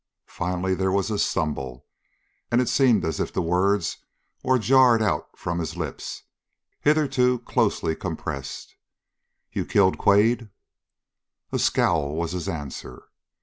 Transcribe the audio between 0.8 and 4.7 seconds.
was a stumble, and it seemed as if the words were